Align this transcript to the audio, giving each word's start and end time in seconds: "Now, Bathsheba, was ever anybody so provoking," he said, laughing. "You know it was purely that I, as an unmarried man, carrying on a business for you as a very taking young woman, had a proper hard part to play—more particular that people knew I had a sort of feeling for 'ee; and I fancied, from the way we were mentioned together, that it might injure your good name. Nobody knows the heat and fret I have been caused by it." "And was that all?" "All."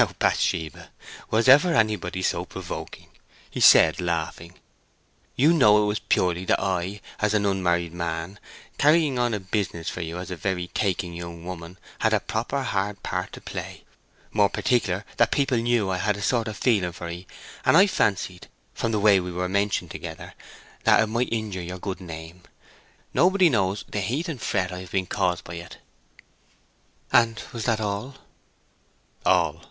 "Now, 0.00 0.14
Bathsheba, 0.18 0.88
was 1.30 1.46
ever 1.46 1.74
anybody 1.74 2.22
so 2.22 2.46
provoking," 2.46 3.10
he 3.50 3.60
said, 3.60 4.00
laughing. 4.00 4.58
"You 5.36 5.52
know 5.52 5.82
it 5.82 5.86
was 5.86 5.98
purely 5.98 6.46
that 6.46 6.58
I, 6.58 7.02
as 7.18 7.34
an 7.34 7.44
unmarried 7.44 7.92
man, 7.92 8.40
carrying 8.78 9.18
on 9.18 9.34
a 9.34 9.40
business 9.40 9.90
for 9.90 10.00
you 10.00 10.16
as 10.16 10.30
a 10.30 10.36
very 10.36 10.68
taking 10.68 11.12
young 11.12 11.44
woman, 11.44 11.76
had 11.98 12.14
a 12.14 12.20
proper 12.20 12.62
hard 12.62 13.02
part 13.02 13.30
to 13.34 13.42
play—more 13.42 14.48
particular 14.48 15.04
that 15.18 15.30
people 15.30 15.58
knew 15.58 15.90
I 15.90 15.98
had 15.98 16.16
a 16.16 16.22
sort 16.22 16.48
of 16.48 16.56
feeling 16.56 16.92
for 16.92 17.10
'ee; 17.10 17.26
and 17.66 17.76
I 17.76 17.86
fancied, 17.86 18.48
from 18.72 18.92
the 18.92 19.00
way 19.00 19.20
we 19.20 19.30
were 19.30 19.50
mentioned 19.50 19.90
together, 19.90 20.32
that 20.84 21.02
it 21.02 21.08
might 21.08 21.28
injure 21.30 21.60
your 21.60 21.78
good 21.78 22.00
name. 22.00 22.44
Nobody 23.12 23.50
knows 23.50 23.84
the 23.86 24.00
heat 24.00 24.30
and 24.30 24.40
fret 24.40 24.72
I 24.72 24.80
have 24.80 24.90
been 24.92 25.04
caused 25.06 25.44
by 25.44 25.56
it." 25.56 25.76
"And 27.12 27.42
was 27.52 27.66
that 27.66 27.82
all?" 27.82 28.14
"All." 29.26 29.66